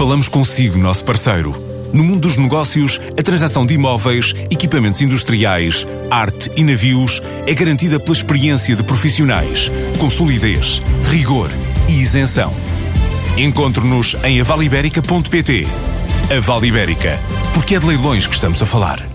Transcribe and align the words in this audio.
Falamos 0.00 0.28
consigo, 0.28 0.78
nosso 0.78 1.04
parceiro. 1.04 1.54
No 1.92 2.02
mundo 2.02 2.20
dos 2.20 2.38
negócios, 2.38 2.98
a 3.18 3.22
transação 3.22 3.66
de 3.66 3.74
imóveis, 3.74 4.34
equipamentos 4.50 5.02
industriais, 5.02 5.86
arte 6.10 6.50
e 6.56 6.64
navios 6.64 7.20
é 7.46 7.52
garantida 7.52 8.00
pela 8.00 8.14
experiência 8.14 8.74
de 8.74 8.82
profissionais, 8.82 9.70
com 9.98 10.08
solidez, 10.08 10.80
rigor 11.10 11.50
e 11.86 12.00
isenção. 12.00 12.50
Encontre-nos 13.36 14.16
em 14.24 14.40
avaliberica.pt. 14.40 15.66
A 16.34 16.40
Vale 16.40 16.68
Ibérica, 16.68 17.18
porque 17.52 17.74
é 17.74 17.78
de 17.78 17.86
leilões 17.86 18.26
que 18.26 18.34
estamos 18.34 18.62
a 18.62 18.64
falar. 18.64 19.06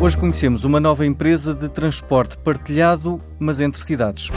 Hoje 0.00 0.16
conhecemos 0.16 0.62
uma 0.62 0.78
nova 0.78 1.04
empresa 1.04 1.56
de 1.56 1.68
transporte 1.68 2.38
partilhado, 2.38 3.20
mas 3.40 3.60
entre 3.60 3.82
cidades. 3.82 4.30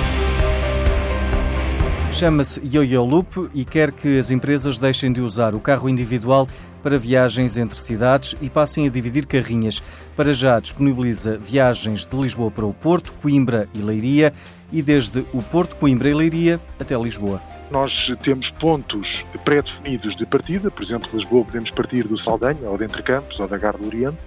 Chama-se 2.17 2.59
YoYo 2.65 3.05
Loop 3.05 3.47
e 3.53 3.63
quer 3.63 3.91
que 3.91 4.17
as 4.17 4.31
empresas 4.31 4.79
deixem 4.79 5.13
de 5.13 5.21
usar 5.21 5.53
o 5.53 5.59
carro 5.59 5.87
individual 5.87 6.47
para 6.81 6.97
viagens 6.97 7.57
entre 7.57 7.79
cidades 7.79 8.35
e 8.41 8.49
passem 8.49 8.87
a 8.87 8.89
dividir 8.89 9.27
carrinhas. 9.27 9.83
Para 10.15 10.33
já 10.33 10.59
disponibiliza 10.59 11.37
viagens 11.37 12.07
de 12.07 12.17
Lisboa 12.17 12.49
para 12.49 12.65
o 12.65 12.73
Porto, 12.73 13.13
Coimbra 13.21 13.69
e 13.71 13.83
Leiria 13.83 14.33
e 14.71 14.81
desde 14.81 15.23
o 15.31 15.43
Porto, 15.43 15.75
Coimbra 15.75 16.09
e 16.09 16.13
Leiria 16.15 16.59
até 16.79 16.97
Lisboa. 16.97 17.39
Nós 17.69 18.11
temos 18.23 18.49
pontos 18.49 19.23
pré-definidos 19.45 20.15
de 20.15 20.25
partida, 20.25 20.71
por 20.71 20.81
exemplo, 20.81 21.07
Lisboa 21.13 21.45
podemos 21.45 21.69
partir 21.69 22.07
do 22.07 22.17
Saldanha 22.17 22.67
ou 22.67 22.79
de 22.79 22.85
Entre 22.85 23.03
Campos 23.03 23.39
ou 23.39 23.47
da 23.47 23.59
Garra 23.59 23.77
do 23.77 23.85
Oriente, 23.85 24.17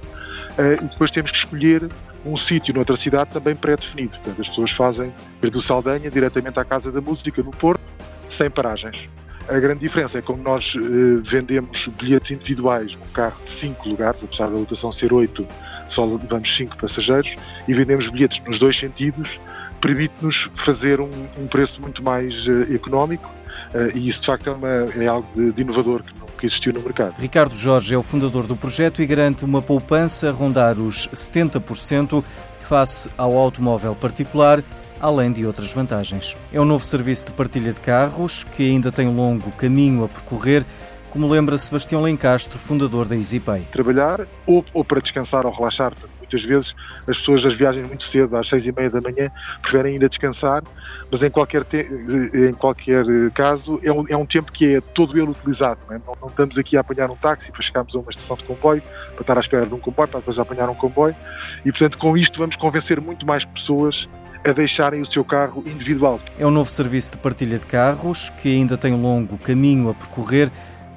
e 0.58 0.84
depois 0.84 1.10
temos 1.10 1.30
que 1.30 1.38
escolher 1.38 1.88
um 2.24 2.36
sítio 2.36 2.74
noutra 2.74 2.96
cidade 2.96 3.30
também 3.30 3.54
pré-definido. 3.54 4.12
Portanto, 4.12 4.40
as 4.40 4.48
pessoas 4.48 4.70
fazem 4.70 5.12
desde 5.40 5.58
o 5.58 5.60
Saldanha 5.60 6.10
diretamente 6.10 6.58
à 6.58 6.64
Casa 6.64 6.92
da 6.92 7.00
Música, 7.00 7.42
no 7.42 7.50
Porto, 7.50 7.82
sem 8.28 8.50
paragens. 8.50 9.08
A 9.48 9.58
grande 9.58 9.80
diferença 9.80 10.18
é 10.18 10.22
como 10.22 10.42
nós 10.42 10.74
eh, 10.76 10.80
vendemos 11.24 11.88
bilhetes 12.00 12.30
individuais 12.30 12.94
num 12.94 13.06
carro 13.06 13.42
de 13.42 13.50
5 13.50 13.88
lugares, 13.88 14.22
apesar 14.22 14.46
da 14.46 14.56
lotação 14.56 14.92
ser 14.92 15.12
8, 15.12 15.46
só 15.88 16.04
levamos 16.04 16.56
5 16.56 16.76
passageiros, 16.76 17.34
e 17.66 17.74
vendemos 17.74 18.08
bilhetes 18.08 18.40
nos 18.44 18.60
dois 18.60 18.78
sentidos, 18.78 19.40
permite-nos 19.80 20.50
fazer 20.54 21.00
um, 21.00 21.10
um, 21.36 21.48
preço 21.48 21.80
muito 21.80 22.02
mais 22.02 22.46
uh, 22.46 22.72
económico 22.72 23.28
uh, 23.74 23.96
e 23.96 24.06
isso 24.06 24.20
de 24.20 24.26
facto 24.26 24.50
é, 24.50 24.52
uma, 24.52 24.68
é 24.68 25.06
algo 25.06 25.26
de, 25.34 25.52
de, 25.52 25.62
inovador 25.62 26.02
que 26.02 26.12
nunca 26.40 26.46
existiu 26.46 26.72
no 26.72 26.80
mercado. 26.80 27.14
Ricardo 27.18 27.54
Jorge 27.54 27.94
é 27.94 27.98
o 27.98 28.02
fundador 28.02 28.46
do 28.46 28.56
projeto 28.56 29.02
e 29.02 29.06
garante 29.06 29.44
uma 29.44 29.60
poupança 29.60 30.30
a 30.30 30.32
rondar 30.32 30.78
os 30.78 31.06
70% 31.08 32.24
face 32.60 33.10
ao 33.18 33.36
automóvel 33.36 33.94
particular 33.94 34.62
além 34.98 35.32
de 35.32 35.46
outras 35.46 35.72
vantagens. 35.72 36.36
É 36.52 36.60
um 36.60 36.64
novo 36.66 36.84
serviço 36.84 37.24
de 37.24 37.32
partilha 37.32 37.72
de 37.72 37.80
carros 37.80 38.44
que 38.44 38.70
ainda 38.70 38.92
tem 38.92 39.08
um 39.08 39.16
longo 39.16 39.50
caminho 39.52 40.04
a 40.04 40.08
percorrer, 40.08 40.64
como 41.10 41.28
lembra 41.28 41.58
Sebastião 41.58 42.02
Lencastro, 42.02 42.58
fundador 42.58 43.06
da 43.06 43.16
EasyPay. 43.16 43.66
Trabalhar 43.72 44.26
ou, 44.46 44.64
ou 44.72 44.84
para 44.84 45.00
descansar 45.00 45.44
ou 45.44 45.52
relaxar. 45.52 45.92
Muitas 46.18 46.44
vezes 46.44 46.76
as 47.08 47.18
pessoas 47.18 47.42
das 47.42 47.54
viagens 47.54 47.86
muito 47.88 48.04
cedo, 48.04 48.36
às 48.36 48.48
seis 48.48 48.66
e 48.66 48.72
meia 48.72 48.88
da 48.88 49.00
manhã, 49.00 49.30
preferem 49.60 49.94
ainda 49.94 50.08
descansar, 50.08 50.62
mas 51.10 51.24
em 51.24 51.30
qualquer, 51.30 51.64
te, 51.64 51.84
em 52.32 52.54
qualquer 52.54 53.04
caso 53.34 53.80
é 53.82 53.90
um, 53.90 54.04
é 54.08 54.16
um 54.16 54.24
tempo 54.24 54.52
que 54.52 54.76
é 54.76 54.80
todo 54.80 55.18
ele 55.18 55.28
utilizado. 55.30 55.80
Não, 55.88 55.96
é? 55.96 56.00
não, 56.06 56.14
não, 56.20 56.28
estamos 56.28 56.56
aqui 56.56 56.76
a 56.76 56.80
apanhar 56.80 57.10
um 57.10 57.16
táxi 57.16 57.50
para 57.50 57.60
chegarmos 57.60 57.96
a 57.96 57.98
uma 57.98 58.10
estação 58.10 58.36
de 58.36 58.44
comboio, 58.44 58.82
para 59.14 59.20
estar 59.22 59.36
à 59.36 59.40
espera 59.40 59.66
de 59.66 59.74
um 59.74 59.80
comboio, 59.80 60.08
para 60.08 60.20
depois 60.20 60.38
apanhar 60.38 60.70
um 60.70 60.74
comboio, 60.74 61.16
e 61.64 61.72
portanto 61.72 61.98
com 61.98 62.16
isto 62.16 62.38
vamos 62.38 62.54
convencer 62.54 63.00
muito 63.00 63.26
mais 63.26 63.44
pessoas 63.44 64.08
a 64.44 64.52
deixarem 64.52 65.00
o 65.00 65.06
seu 65.06 65.24
carro 65.24 65.62
individual. 65.66 66.20
É 66.38 66.46
um 66.46 66.50
novo 66.50 66.70
serviço 66.70 67.12
de 67.12 67.18
partilha 67.18 67.58
de 67.58 67.66
carros 67.66 68.30
que 68.40 68.48
ainda 68.48 68.76
tem 68.76 68.92
um 68.92 69.02
longo 69.02 69.36
caminho 69.38 69.90
a 69.90 69.94
percorrer, 69.94 70.50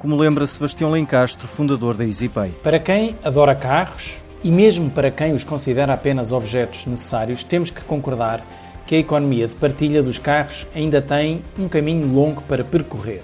como 0.03 0.17
lembra 0.17 0.45
Sebastião 0.45 0.91
Lencastro, 0.91 1.47
fundador 1.47 1.95
da 1.95 2.03
EasyPay. 2.03 2.51
Para 2.61 2.77
quem 2.77 3.15
adora 3.23 3.55
carros 3.55 4.21
e 4.43 4.51
mesmo 4.51 4.89
para 4.89 5.09
quem 5.09 5.31
os 5.31 5.45
considera 5.45 5.93
apenas 5.93 6.33
objetos 6.33 6.85
necessários, 6.85 7.41
temos 7.41 7.71
que 7.71 7.81
concordar 7.85 8.45
que 8.85 8.95
a 8.95 8.99
economia 8.99 9.47
de 9.47 9.55
partilha 9.55 10.03
dos 10.03 10.19
carros 10.19 10.67
ainda 10.75 11.01
tem 11.01 11.41
um 11.57 11.69
caminho 11.69 12.05
longo 12.13 12.41
para 12.41 12.65
percorrer. 12.65 13.21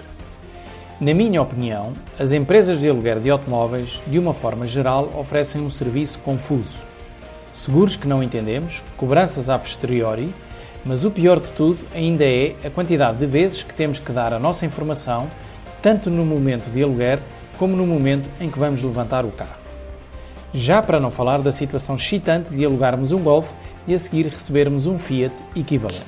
Na 1.01 1.13
minha 1.13 1.41
opinião, 1.41 1.91
as 2.17 2.31
empresas 2.31 2.79
de 2.79 2.89
aluguer 2.89 3.19
de 3.19 3.29
automóveis, 3.29 4.01
de 4.07 4.17
uma 4.17 4.33
forma 4.33 4.65
geral, 4.65 5.11
oferecem 5.19 5.61
um 5.61 5.69
serviço 5.69 6.19
confuso 6.19 6.89
seguros 7.59 7.97
que 7.97 8.07
não 8.07 8.23
entendemos, 8.23 8.81
cobranças 8.95 9.49
a 9.49 9.57
posteriori, 9.57 10.33
mas 10.85 11.03
o 11.03 11.11
pior 11.11 11.39
de 11.39 11.51
tudo 11.51 11.79
ainda 11.93 12.23
é 12.23 12.55
a 12.63 12.69
quantidade 12.69 13.17
de 13.17 13.25
vezes 13.25 13.63
que 13.63 13.75
temos 13.75 13.99
que 13.99 14.13
dar 14.13 14.33
a 14.33 14.39
nossa 14.39 14.65
informação, 14.65 15.29
tanto 15.81 16.09
no 16.09 16.25
momento 16.25 16.69
de 16.71 16.83
aluguer 16.83 17.19
como 17.57 17.75
no 17.75 17.85
momento 17.85 18.29
em 18.39 18.49
que 18.49 18.59
vamos 18.59 18.81
levantar 18.81 19.25
o 19.25 19.31
carro. 19.31 19.59
Já 20.53 20.81
para 20.81 20.99
não 20.99 21.11
falar 21.11 21.39
da 21.39 21.51
situação 21.51 21.95
excitante 21.95 22.49
de 22.53 22.65
alugarmos 22.65 23.11
um 23.11 23.21
Golf 23.21 23.51
e 23.87 23.93
a 23.93 23.99
seguir 23.99 24.27
recebermos 24.27 24.87
um 24.87 24.97
Fiat 24.97 25.33
equivalente. 25.55 26.05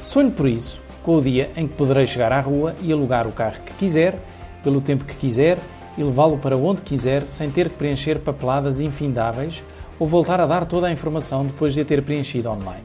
Sonho 0.00 0.30
por 0.30 0.48
isso 0.48 0.80
com 1.02 1.16
o 1.16 1.22
dia 1.22 1.50
em 1.56 1.66
que 1.66 1.74
poderei 1.74 2.06
chegar 2.06 2.32
à 2.32 2.40
rua 2.40 2.74
e 2.80 2.92
alugar 2.92 3.26
o 3.26 3.32
carro 3.32 3.60
que 3.66 3.72
quiser, 3.74 4.18
pelo 4.62 4.80
tempo 4.80 5.04
que 5.04 5.16
quiser 5.16 5.58
e 5.98 6.02
levá-lo 6.02 6.38
para 6.38 6.56
onde 6.56 6.82
quiser 6.82 7.26
sem 7.26 7.50
ter 7.50 7.68
que 7.68 7.76
preencher 7.76 8.20
papeladas 8.20 8.80
infindáveis 8.80 9.62
ou 9.98 10.06
voltar 10.06 10.40
a 10.40 10.46
dar 10.46 10.64
toda 10.64 10.86
a 10.86 10.92
informação 10.92 11.44
depois 11.44 11.74
de 11.74 11.80
a 11.80 11.84
ter 11.84 12.02
preenchido 12.02 12.48
online. 12.48 12.84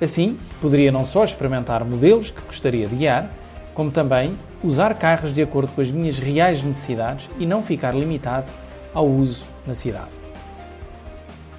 Assim, 0.00 0.38
poderia 0.60 0.90
não 0.90 1.04
só 1.04 1.24
experimentar 1.24 1.84
modelos 1.84 2.30
que 2.30 2.40
gostaria 2.42 2.86
de 2.86 2.96
guiar, 2.96 3.30
como 3.74 3.90
também 3.90 4.38
usar 4.62 4.94
carros 4.94 5.32
de 5.32 5.42
acordo 5.42 5.72
com 5.72 5.80
as 5.80 5.90
minhas 5.90 6.18
reais 6.18 6.62
necessidades 6.62 7.28
e 7.38 7.44
não 7.44 7.62
ficar 7.62 7.94
limitado 7.94 8.50
ao 8.94 9.06
uso 9.06 9.44
na 9.66 9.74
cidade. 9.74 10.10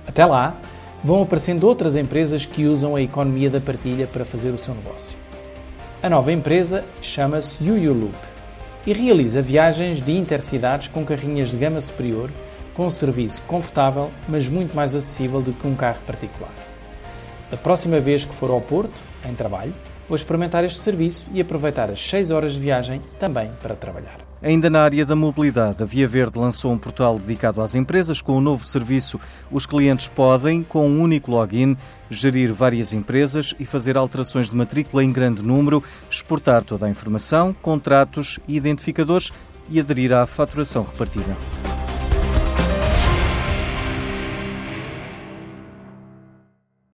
Até 0.08 0.26
lá, 0.26 0.56
vão 1.04 1.22
aparecendo 1.22 1.68
outras 1.68 1.96
empresas 1.96 2.46
que 2.46 2.66
usam 2.66 2.96
a 2.96 3.02
economia 3.02 3.50
da 3.50 3.60
partilha 3.60 4.08
para 4.08 4.26
fazer 4.26 4.50
o 4.50 4.58
seu 4.58 4.74
negócio. 4.74 5.18
A 6.02 6.10
nova 6.10 6.32
empresa 6.32 6.84
chama-se 7.02 7.64
Loop 7.64 8.16
e 8.88 8.94
realiza 8.94 9.42
viagens 9.42 10.00
de 10.00 10.16
intercidades 10.16 10.88
com 10.88 11.04
carrinhas 11.04 11.50
de 11.50 11.58
gama 11.58 11.82
superior 11.82 12.30
com 12.76 12.88
um 12.88 12.92
serviço 12.92 13.42
confortável, 13.48 14.12
mas 14.28 14.50
muito 14.50 14.76
mais 14.76 14.94
acessível 14.94 15.42
do 15.42 15.54
que 15.54 15.66
um 15.66 15.76
carro 15.76 16.00
particular. 16.06 16.52
Da 17.50 17.58
próxima 17.58 18.00
vez 18.00 18.26
que 18.26 18.36
for 18.36 18.52
ao 18.52 18.60
Porto, 18.60 18.94
em 19.28 19.34
trabalho, 19.34 19.74
vou 20.08 20.16
experimentar 20.16 20.64
este 20.64 20.80
serviço 20.80 21.28
e 21.34 21.42
aproveitar 21.42 21.90
as 21.90 22.00
6 22.10 22.32
horas 22.32 22.54
de 22.54 22.60
viagem 22.60 23.02
também 23.20 23.52
para 23.62 23.76
trabalhar. 23.76 24.20
Ainda 24.42 24.70
na 24.70 24.84
área 24.84 25.06
da 25.06 25.16
mobilidade, 25.16 25.82
a 25.82 25.86
Via 25.86 26.08
Verde 26.08 26.38
lançou 26.38 26.72
um 26.72 26.78
portal 26.78 27.18
dedicado 27.18 27.62
às 27.62 27.74
empresas. 27.74 28.22
Com 28.22 28.38
o 28.38 28.42
novo 28.42 28.64
serviço, 28.66 29.20
os 29.52 29.66
clientes 29.66 30.08
podem, 30.08 30.62
com 30.62 30.88
um 30.88 31.02
único 31.02 31.32
login, 31.32 31.76
gerir 32.12 32.54
várias 32.54 32.94
empresas 32.94 33.56
e 33.60 33.66
fazer 33.66 33.98
alterações 33.98 34.50
de 34.50 34.56
matrícula 34.56 35.04
em 35.04 35.12
grande 35.12 35.42
número, 35.42 35.84
exportar 36.12 36.64
toda 36.64 36.86
a 36.86 36.90
informação, 36.90 37.56
contratos 37.60 38.40
e 38.48 38.56
identificadores 38.56 39.32
e 39.68 39.80
aderir 39.80 40.14
à 40.14 40.28
faturação 40.28 40.84
repartida. 40.84 41.36